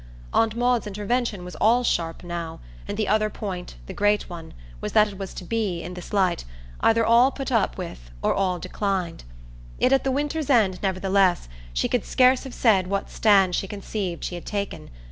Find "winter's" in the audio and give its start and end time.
10.09-10.49